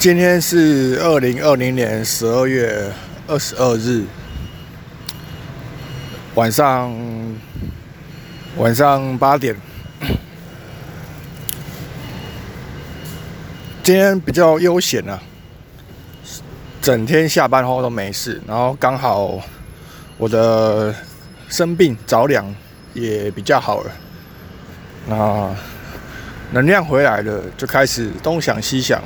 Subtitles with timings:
[0.00, 2.90] 今天是二零二零年十二月
[3.26, 4.02] 二十二日
[6.34, 6.90] 晚上
[8.56, 9.54] 晚上八点。
[13.82, 15.20] 今天比较悠闲啊，
[16.80, 19.38] 整天下班后都没事，然后刚好
[20.16, 20.94] 我的
[21.50, 22.54] 生病着凉
[22.94, 23.90] 也比较好了，
[25.06, 25.54] 那
[26.52, 29.02] 能量回来了，就开始东想西想。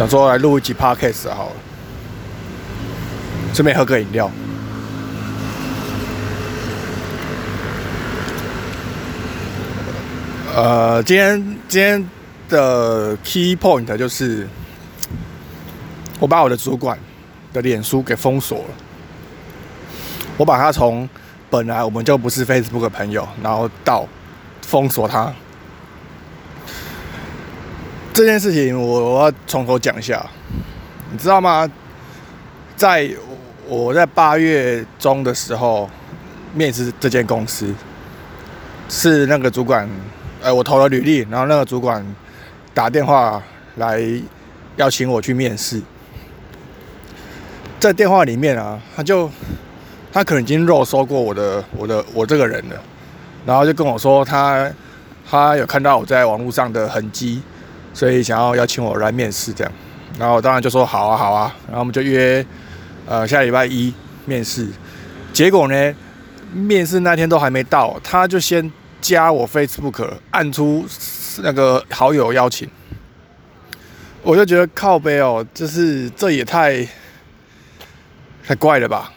[0.00, 1.56] 想说来录一集 podcast 好了，
[3.52, 4.30] 顺便喝个饮料。
[10.56, 12.10] 呃，今天今天
[12.48, 14.48] 的 key point 就是，
[16.18, 16.98] 我把我的主管
[17.52, 18.68] 的脸书给封锁了。
[20.38, 21.06] 我把他从
[21.50, 24.08] 本来我们就不是 Facebook 的朋友，然后到
[24.62, 25.30] 封锁他。
[28.20, 30.22] 这件事情我我要从头讲一下，
[31.10, 31.66] 你知道吗？
[32.76, 33.10] 在
[33.66, 35.88] 我在八月中的时候
[36.52, 37.74] 面试这间公司，
[38.90, 39.88] 是那个主管，
[40.42, 42.04] 呃，我投了履历，然后那个主管
[42.74, 43.42] 打电话
[43.76, 44.02] 来
[44.76, 45.80] 邀请我去面试。
[47.78, 49.30] 在电话里面啊，他就
[50.12, 52.76] 他可能已经肉搜过我的我的我这个人了，
[53.46, 54.70] 然后就跟我说他
[55.26, 57.40] 他有看到我在网络上的痕迹。
[57.92, 59.72] 所以想要邀请我来面试，这样，
[60.18, 62.44] 然后我当然就说好啊好啊，然后我们就约，
[63.06, 63.92] 呃下礼拜一
[64.26, 64.68] 面试。
[65.32, 65.94] 结果呢，
[66.52, 70.86] 面试那天都还没到，他就先加我 Facebook，按出
[71.42, 72.68] 那个好友邀请。
[74.22, 76.86] 我就觉得靠背哦，就是这也太
[78.46, 79.12] 太怪了吧。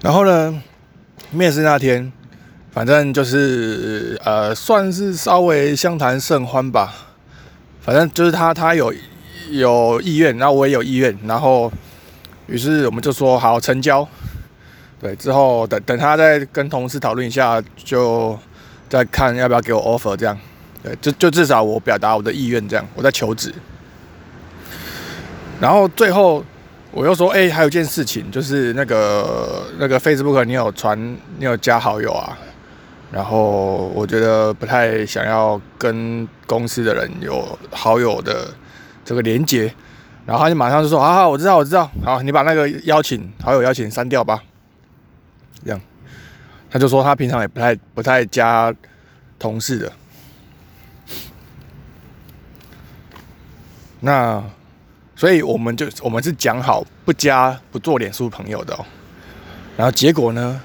[0.00, 0.62] 然后呢，
[1.30, 2.12] 面试那天。
[2.72, 6.92] 反正就是呃，算是稍微相谈甚欢吧。
[7.82, 8.94] 反正就是他他有
[9.50, 11.70] 有意愿，然后我也有意愿，然后
[12.46, 14.08] 于是我们就说好成交。
[15.00, 18.38] 对，之后等等他再跟同事讨论一下，就
[18.88, 20.38] 再看要不要给我 offer 这样。
[20.82, 23.52] 对，就就至少我表达我的意愿这样，我在求职。
[25.60, 26.44] 然后最后
[26.92, 30.98] 我又说，哎，还有件事情，就是那个那个 Facebook 你有传，
[31.38, 32.38] 你有加好友啊？
[33.12, 38.48] 然后我觉得不太想要跟公司的人有好友的
[39.04, 39.72] 这个连接，
[40.24, 44.42] 然后他就马上就说：“好好，我知道，我知道，好，你把那个邀请好友邀请删掉吧。”
[45.62, 45.78] 这样，
[46.70, 48.74] 他就说他平常也不太不太加
[49.38, 49.92] 同事的。
[54.00, 54.42] 那
[55.14, 58.84] 所以我们就我们是讲好不加不做脸书朋友的哦。
[59.76, 60.62] 然后结果呢？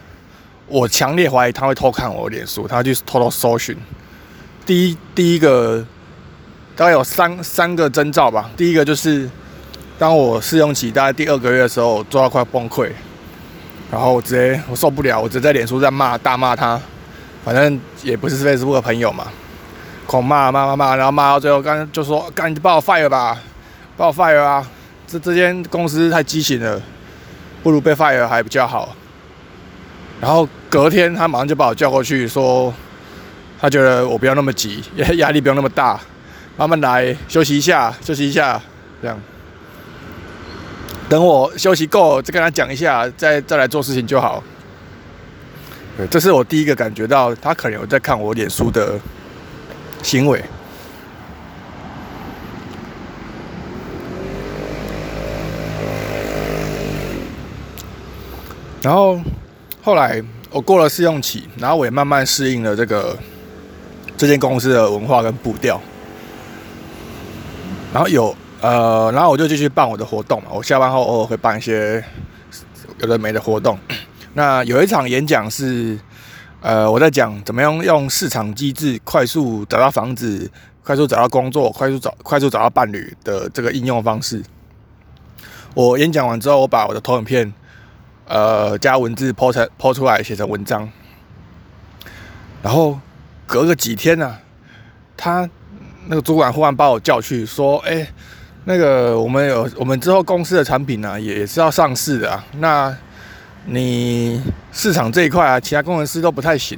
[0.67, 3.75] 我强烈怀疑他会偷看我脸书，他去偷偷搜寻。
[4.65, 5.85] 第一，第一个
[6.75, 8.49] 大概有三三个征兆吧。
[8.57, 9.29] 第一个就是，
[9.97, 12.91] 当我试用期大概第二个月的时候，做到快崩溃，
[13.89, 16.79] 然后我直接我受不了，我直接在脸书在骂大骂他，
[17.45, 19.27] 反正也不是 Facebook 的朋友嘛，
[20.05, 23.37] 狂骂骂骂骂，然后骂到最后，刚就说赶紧把我 fire 吧，
[23.95, 24.69] 把我 fire 啊！
[25.07, 26.81] 这这间公司太畸形了，
[27.63, 28.93] 不如被 fire 还比较好。
[30.19, 32.73] 然后隔天，他马上就把我叫过去，说
[33.59, 34.83] 他觉得我不要那么急，
[35.15, 35.99] 压力不要那么大，
[36.57, 38.61] 慢慢来，休息一下，休息一下，
[39.01, 39.17] 这样。
[41.07, 44.43] 等我休息够，再跟他讲一下，再再来做事情就好。
[45.95, 48.99] 对，这是我第一个感觉到他可能有在看我脸书的
[50.03, 50.43] 行为。
[58.81, 59.17] 然后。
[59.83, 60.21] 后来
[60.57, 63.15] 我过了试用期，然后我也慢慢适应了这个
[64.17, 65.79] 这间公司的文化跟步调。
[67.93, 70.47] 然后有呃，然后我就继续办我的活动嘛。
[70.51, 72.03] 我下班后偶尔会办一些
[72.97, 73.77] 有的没的活动。
[74.33, 75.95] 那有一场演讲是
[76.61, 80.49] 呃，我在讲怎么样用市场机制快速找到房子、
[80.83, 84.41] 快速找到工作、快速找快速找到伴侣的这个应用方式。
[85.75, 87.53] 我演讲完之后，我把我的投影片。
[88.27, 90.89] 呃，加文字抛成抛出来，写成文章。
[92.61, 92.99] 然后
[93.45, 94.37] 隔个几天呢，
[95.15, 95.49] 他
[96.07, 98.05] 那个主管忽然把我叫去说：“哎，
[98.65, 102.43] 那个我们有我们之后公司的产品呢，也是要上市的啊。
[102.59, 102.93] 那
[103.65, 104.41] 你
[104.73, 106.77] 市场这一块啊，其他工程师都不太行，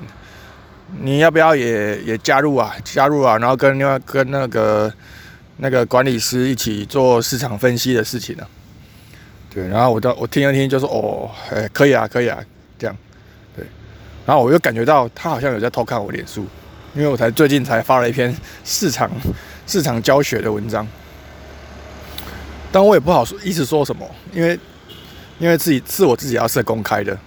[1.02, 2.76] 你要不要也也加入啊？
[2.84, 3.38] 加入啊？
[3.38, 4.94] 然后跟另外跟那个
[5.58, 8.44] 那个管理师一起做市场分析的事情呢？”
[9.52, 12.40] 对，然后我到我听一听就说哦，哎，可以啊，可以啊，
[12.78, 12.96] 这样，
[13.56, 13.66] 对，
[14.26, 16.46] 然后我又感觉到他好像有在偷看我脸书，
[16.94, 19.10] 因为我才最近才发了一篇市场
[19.66, 20.88] 市场教学的文章，
[22.72, 24.60] 但我也不好说一直说什么，因为
[25.40, 27.18] 因为自己是我自己要设公开的，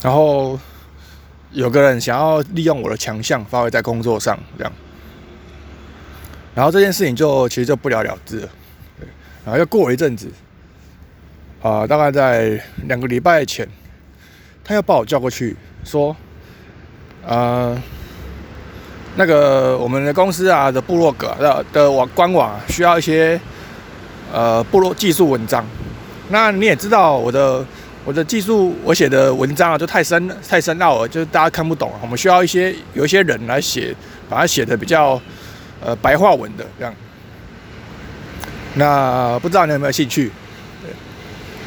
[0.00, 0.56] 然后
[1.50, 4.72] 有个人想要利用我的强项发挥在工作上，这样，
[6.54, 8.48] 然后这件事情就其实就不了了之了，
[9.00, 9.08] 对，
[9.44, 10.30] 然后又过了一阵子，
[11.64, 13.66] 啊，大概在两个礼拜前。
[14.62, 16.14] 他又把我叫过去，说
[17.26, 17.74] ：“呃，
[19.16, 23.40] 那个我们的公司啊的部落格的的网官网需要一些
[24.30, 25.64] 呃部落技术文章。
[26.28, 27.64] 那你也知道我的
[28.04, 31.90] 我的技术，我写的文章啊就太深太深奥了，就是大家看不懂。
[32.02, 33.94] 我们需要一些有一些人来写，
[34.28, 35.18] 把它写的比较
[35.82, 36.94] 呃白话文的这样。
[38.74, 40.30] 那不知道你有没有兴趣？”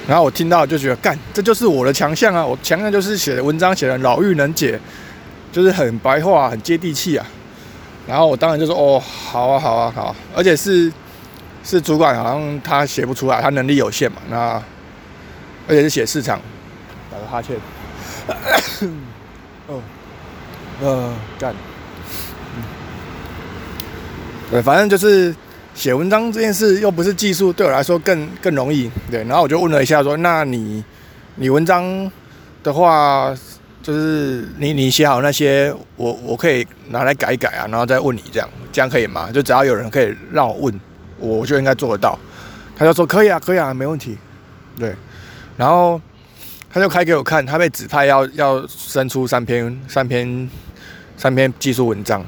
[0.08, 2.46] 然后我听到就觉得干，这就是我的强项啊！
[2.46, 4.80] 我强项就是写的文章写的老妪能解，
[5.52, 7.26] 就是很白话、很接地气啊。
[8.08, 10.16] 然后我当然就说哦，好啊，好啊，好。
[10.34, 10.90] 而且是
[11.62, 14.22] 是主管，好像他写不出来，他能力有限嘛。
[14.30, 14.38] 那
[15.68, 16.40] 而且是写市场，
[17.12, 17.58] 打个哈欠。
[19.68, 19.82] 哦，
[20.82, 21.54] 呃，干。
[24.50, 25.36] 对，反正就是。
[25.78, 28.90] 写文章这件事又不是技术，对我来说更更容易。
[29.12, 30.84] 对，然后我就问了一下，说：“那你
[31.36, 32.12] 你文章
[32.64, 33.32] 的话，
[33.84, 39.30] 就是你你写好那些，我我可以拿来改一改啊，然后再问你这样，这样可以吗？
[39.32, 40.82] 就只要有人可以让我问，
[41.20, 42.18] 我就应该做得到。”
[42.76, 44.18] 他就说：“可以啊，可以啊，没问题。”
[44.80, 44.96] 对，
[45.56, 46.02] 然后
[46.74, 50.50] 他就开给我看，他被指派要要生出三篇三篇
[51.18, 52.26] 三篇技术文章，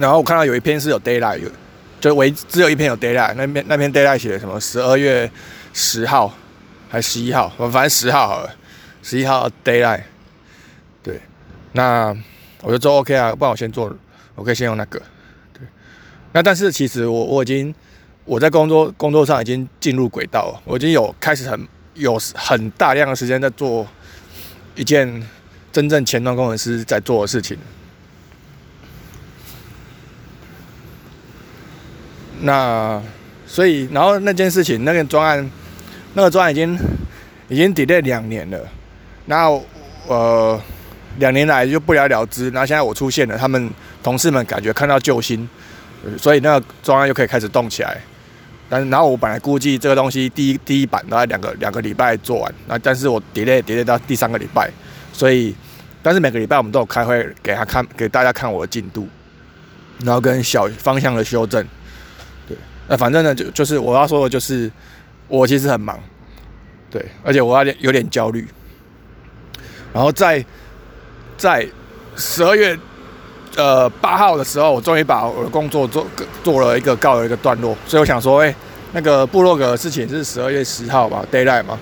[0.00, 1.54] 然后我看到有一篇是有 d a y l i g h t
[2.00, 4.18] 就唯只有一篇有 d a y l i g h t 那篇那篇 d a y l i
[4.18, 4.60] g h t 写的什么？
[4.60, 5.30] 十二月
[5.72, 6.32] 十号
[6.88, 8.54] 还十一号，反正十号好了，
[9.02, 10.10] 十一号 d a y l i g h t
[11.02, 11.20] 对，
[11.72, 12.16] 那
[12.62, 13.94] 我就做 OK 啊，不然我先做，
[14.34, 14.98] 我可以先用那个，
[15.52, 15.66] 对，
[16.32, 17.74] 那但是其实我我已经
[18.24, 23.86] 我在工作工作上已经进入轨道了，我已经有开始很有很大量的时间在做
[24.74, 25.26] 一件
[25.72, 27.56] 真正前端工程师在做的事情。
[32.40, 33.02] 那
[33.46, 35.50] 所以，然后那件事情，那个专案，
[36.14, 36.78] 那个专案已经
[37.48, 38.58] 已经 delay 两年了。
[39.26, 39.48] 那
[40.06, 40.60] 呃，
[41.18, 42.50] 两年来就不了了之。
[42.50, 43.70] 然后现在我出现了，他们
[44.02, 45.48] 同事们感觉看到救星，
[46.18, 47.96] 所以那个专案又可以开始动起来。
[48.68, 54.68] 但然后我本来估计这个东西第一第一版大概两个两个礼拜做完，那但是我 delay delay 到第三个礼拜，
[55.12, 55.54] 所以
[56.02, 59.08] 但是每个礼拜我们都有开会给他看，给大家看我的进度，
[60.04, 61.64] 然后跟小方向的修正。
[62.88, 64.70] 那反正呢，就就是我要说的，就是
[65.28, 65.98] 我其实很忙，
[66.90, 68.46] 对，而且我有点有点焦虑。
[69.92, 70.44] 然后在
[71.36, 71.66] 在
[72.16, 72.78] 十二月
[73.56, 76.06] 呃八号的时候，我终于把我的工作做
[76.44, 78.54] 做了一个告了一个段落，所以我想说，哎，
[78.92, 81.78] 那个部落格的事情是十二月十号吧 d a y l i g h t 嘛，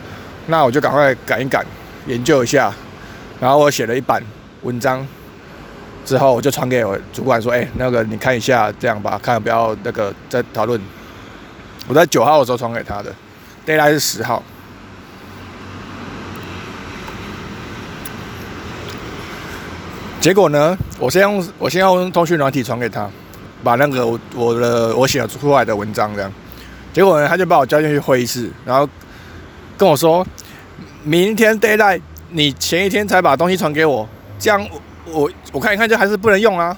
[0.46, 1.66] 那我就赶快赶一赶，
[2.06, 2.72] 研究一下，
[3.40, 4.22] 然后我写了一版
[4.62, 5.06] 文章。
[6.04, 10.80] 之后我就传给我主管说：“哎，那个你看一下，这样吧，看不要那个再讨论。”
[11.88, 13.12] 我在九号的时候传给他的
[13.66, 14.42] ，deadline 是十号。
[20.20, 23.08] 结果呢，我先用我先用通讯软体传给他，
[23.62, 26.32] 把那个我我的我写出来的文章这样。
[26.92, 28.88] 结果呢，他就把我叫进去会议室，然后
[29.76, 30.26] 跟我说
[31.04, 32.00] ：“明天 deadline，
[32.30, 34.66] 你前一天才把东西传给我，这样。”
[35.06, 36.76] 我我看一看，就还是不能用啊！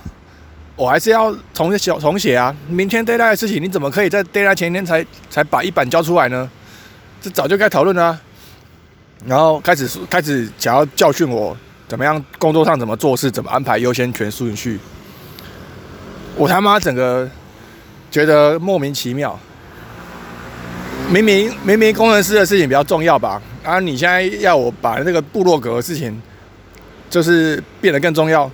[0.74, 2.54] 我还是要重写重写啊！
[2.68, 4.52] 明天 d a y l i g h t 的事情，你怎么可以在 d a y l i g
[4.52, 6.50] h t 前天才才把一版交出来呢？
[7.22, 8.20] 这早就该讨论了。
[9.24, 11.56] 然后开始开始想要教训我，
[11.88, 14.78] 怎么样工作上怎么做事，怎么安排优先权顺序。
[16.36, 17.26] 我他妈整个
[18.10, 19.38] 觉得莫名其妙。
[21.08, 23.40] 明明明明工程师的事情比较重要吧？
[23.64, 26.20] 啊，你现在要我把那个部落格的事情。
[27.08, 28.50] 就是变得更重要，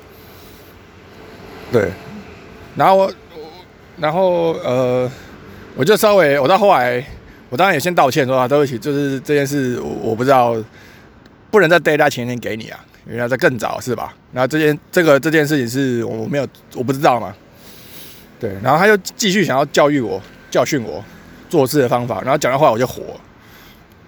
[1.72, 1.90] 对，
[2.76, 3.12] 然后我，
[3.98, 5.10] 然后呃，
[5.74, 7.02] 我就稍微，我到后来，
[7.48, 10.54] 我当然也先道歉说啊，对不起，就是这件事我我不知道，
[11.50, 14.14] 不能在 d a t a 前天给你啊，原来在更早是吧？
[14.32, 17.34] 然后这件这个这件事情是我没有我不知道嘛，
[18.38, 21.02] 对，然后他就继续想要教育我教训我
[21.48, 23.02] 做事的方法，然后讲的话我就火，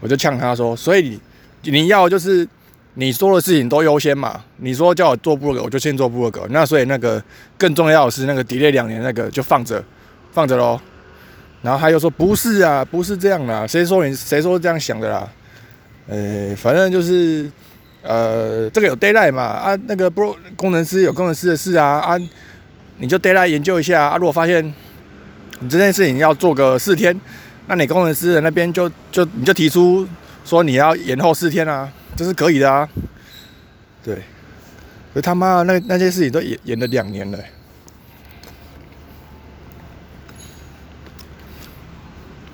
[0.01, 1.19] 我就呛他说，所以
[1.63, 2.47] 你你要就是。
[2.95, 4.41] 你说的事情都优先嘛？
[4.59, 6.47] 你说叫我做布格，我就先做布格。
[6.51, 7.23] 那所以那个
[7.59, 9.83] 更重要的是那个 delay 两年那个就放着，
[10.33, 10.81] 放着喽。
[11.61, 15.29] 然后他又说不是啊，不是这样啦，谁说你谁说这样想的啦？
[16.07, 17.51] 呃，反正就是
[18.03, 19.43] 呃，这个有 d a y l i g h t 嘛？
[19.43, 22.17] 啊，那个布工程师有工程师的事啊，啊，
[22.99, 24.17] 你就 d a y l i g h t 研究一下啊。
[24.19, 24.63] 如果发现
[25.61, 27.19] 你这件事情要做个四天，
[27.67, 30.07] 那你工程师的那边就就你就提出
[30.45, 32.89] 说你要延后四天啊，这是可以的啊。
[34.03, 34.23] 对，
[35.13, 37.39] 可他妈那那些事情都演演了两年了。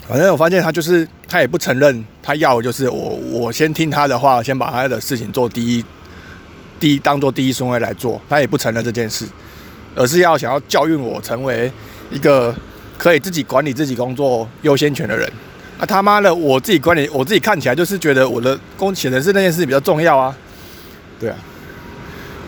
[0.07, 5.85] 反正我发现他就是，他也不承认，他要就是我，我先听他的话，先把他的事情做第一，
[6.81, 9.25] 第一当做第一顺位来做，他也不承认这件事，
[9.95, 11.71] 而是要想要教育我成为
[12.11, 12.53] 一个
[12.99, 15.33] 可以自己管理自己工作优先权的人。
[15.81, 20.37] 啊他妈的，我自己管理，我自己看起来就是觉得我的工写的是那件事比较重要啊，
[21.19, 21.37] 对啊，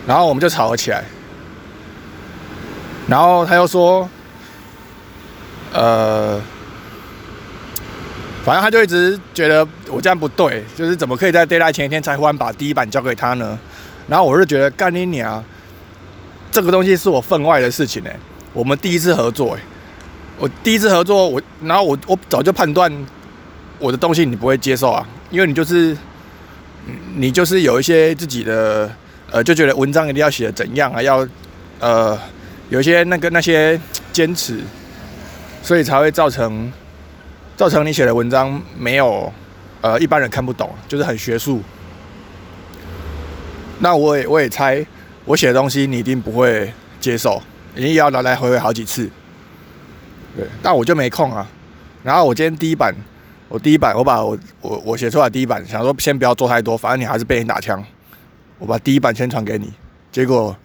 [0.06, 1.02] 然后我们就吵了起来，
[3.08, 4.08] 然后他又说，
[5.72, 6.40] 呃。
[8.44, 13.56] 反正他就一直觉得我这样不对，就是怎么可以在 d a y l i g h t 前一天才忽然把第一版交给他呢？
[14.08, 15.40] 然后我就觉得干你娘，
[16.50, 18.16] 这个东西是我分外的事情哎，
[18.52, 19.60] 我们第一次合作哎，
[20.40, 22.92] 我第一次合作我，然后我我早就判断
[23.82, 25.96] 我的东西你不会接受啊，因为你就是
[27.16, 28.90] 你就是有一些自己的
[29.30, 31.28] 呃，就觉得文章一定要写的怎样啊，要
[31.80, 32.18] 呃
[32.70, 33.78] 有一些那个那些
[34.12, 34.60] 坚持，
[35.62, 36.72] 所以才会造成。
[37.54, 39.30] 造成你写的文章没有，
[39.82, 41.60] 呃，一般人看不懂，就是很学术。
[43.78, 44.84] 那我也我也猜，
[45.26, 47.40] 我写的东西你一定不会接受，
[47.76, 49.08] 你也要来来回回好几次。
[50.34, 51.46] 对，但我就没空啊。
[52.02, 52.92] 然后我今天第一版，
[53.52, 57.84] 我第一版我把我我我写出来第一版，想说先不要做太多，反正你还是被人打枪。
[58.58, 59.70] 我把第一版先传给你，
[60.10, 60.56] 结果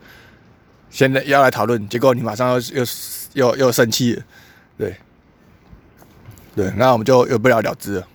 [0.89, 2.86] 现在要来讨论，结果你马上又又
[3.34, 4.24] 又又生气，
[4.77, 4.96] 对。
[6.56, 8.08] 对，那我们就又不了了之了。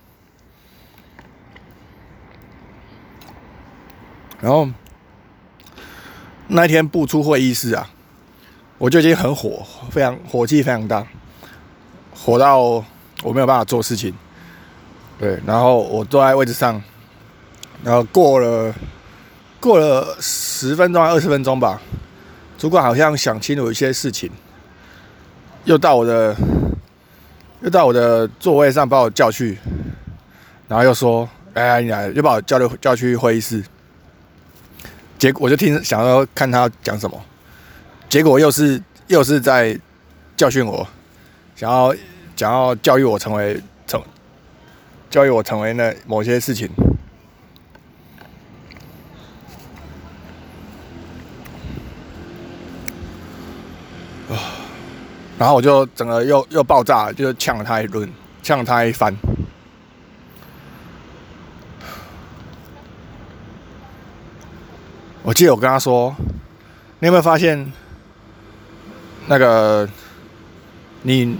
[4.40, 4.66] 然后
[6.48, 7.90] 那天不出会议室啊，
[8.78, 11.06] 我就已经很火，非常火气非常大，
[12.14, 12.58] 火到
[13.22, 14.14] 我没有办法做事情。
[15.18, 16.82] 对，然后我坐在位置上，
[17.82, 18.74] 然后过了
[19.60, 21.80] 过了十分钟还二十分钟吧，
[22.58, 24.30] 主管好像想清楚一些事情，
[25.64, 26.36] 又到我的。
[27.64, 29.56] 又到我的座位上把我叫去，
[30.66, 33.62] 然后又说：“哎，你来！”又把我叫到叫去会议室。
[35.16, 37.24] 结果我就听想要看他讲什么，
[38.08, 39.78] 结果又是又是在
[40.36, 40.84] 教训我，
[41.54, 41.94] 想要
[42.34, 44.02] 想要教育我成为成
[45.12, 46.70] 教育我成为那某些事情。
[55.38, 58.10] 然后我就整个又又爆炸，就呛了他一顿，
[58.42, 59.14] 呛了他一番。
[65.22, 66.16] 我记得我跟他说
[67.00, 67.70] ：“你有没有发现，
[69.26, 69.86] 那个
[71.02, 71.36] 你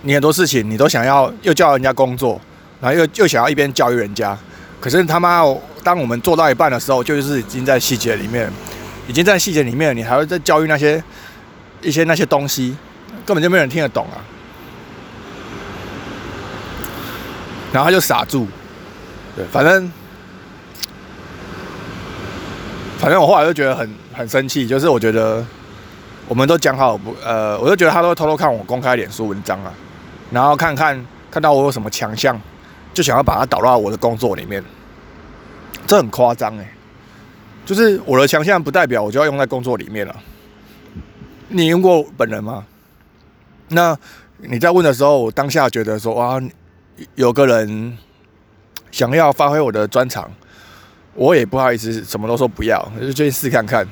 [0.00, 2.40] 你很多事情你都想要又叫人家工作，
[2.82, 4.36] 然后又又想要一边教育人家，
[4.80, 5.42] 可是他妈，
[5.82, 8.50] 当我们做到一半的时候，就是已经在细节里面，
[9.08, 11.02] 已经在细节里面，你还会在教育那些
[11.80, 12.76] 一些那些东西。”
[13.24, 14.18] 根本就没人听得懂啊！
[17.72, 18.48] 然后他就傻住，
[19.36, 19.92] 对，反正
[22.98, 25.44] 反正我后来就觉得很很生气，就是我觉得
[26.26, 29.72] 我们都讲好不呃，我就觉得他都会偷偷看我公开脸书文章啊，
[30.32, 32.36] 然后看看看到我有什么强项，
[32.94, 34.62] 就想要把它导到我的工作里面，
[35.86, 36.72] 这很夸张哎！
[37.64, 40.14] 就是我的强项不代表我就要用在工作里面了。
[41.48, 42.64] 你用过本人吗？
[43.68, 43.96] 那
[44.38, 46.40] 你在问的时候，我当下觉得说哇，
[47.14, 47.96] 有个人
[48.90, 50.30] 想要发挥我的专长，
[51.14, 53.86] 我也不好意思，什么都说不要，就去试看看。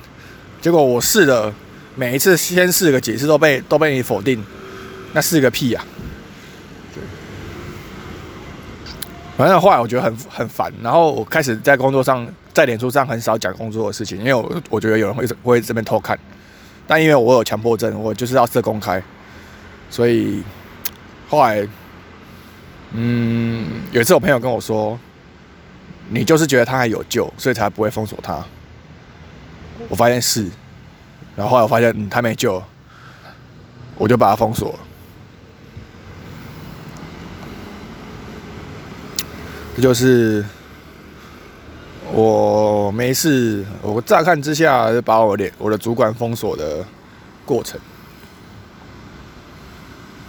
[0.60, 1.54] 结果我试了，
[1.94, 4.44] 每一次先试个几次都被都被你否定，
[5.12, 5.82] 那试个屁呀！
[9.40, 16.18] 反正后来我觉得很很烦，然后我开始在工作上，在脸书上很少讲工作的事情，因为我我觉得有人会会这边偷看，
[16.86, 19.02] 但因为我有强迫症，我就是要设公开。
[19.88, 20.42] 所以
[21.30, 21.66] 后来，
[22.92, 24.98] 嗯，有一次我朋友跟我说
[26.10, 28.44] ：“你就是觉得他还有救，所以才不会封锁他。”
[29.88, 30.50] 我发现是，
[31.34, 32.62] 然后后来我发现，他没救，
[33.96, 34.78] 我就把他封锁了。
[39.80, 40.44] 就是
[42.12, 46.84] 我没事，我乍看之下就把我脸我的主管封锁的
[47.46, 47.80] 过程。